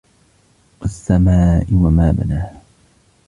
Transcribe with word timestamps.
وَالسَّمَاءِ 0.81 1.65
وَمَا 1.73 2.11
بَنَاهَا 2.11 2.61